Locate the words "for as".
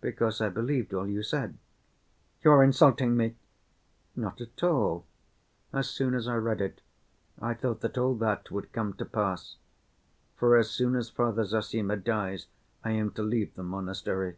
10.36-10.70